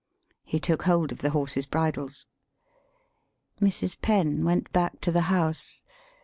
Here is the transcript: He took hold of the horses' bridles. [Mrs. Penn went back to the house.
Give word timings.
He 0.43 0.59
took 0.59 0.81
hold 0.81 1.11
of 1.11 1.19
the 1.19 1.29
horses' 1.29 1.67
bridles. 1.67 2.25
[Mrs. 3.61 4.01
Penn 4.01 4.43
went 4.43 4.73
back 4.73 4.99
to 5.01 5.11
the 5.11 5.21
house. 5.29 5.83